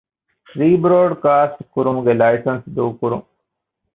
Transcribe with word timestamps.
ރީބްރޯޑްކާސްޓް 0.57 1.61
ކުރުމުގެ 1.73 2.13
ލައިސަންސް 2.21 2.65
ދޫކުރުން 2.75 3.25